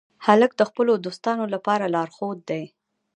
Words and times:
هلک 0.25 0.51
د 0.57 0.61
خپلو 0.69 0.93
دوستانو 1.05 1.45
لپاره 1.53 1.85
لارښود 1.93 2.39
دی. 2.49 2.63